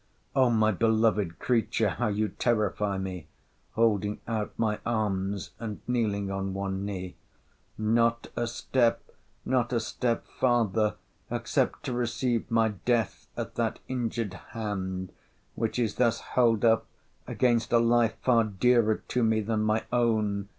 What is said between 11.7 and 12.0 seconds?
to